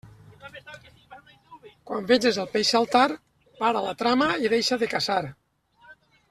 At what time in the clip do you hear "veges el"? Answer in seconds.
2.13-2.49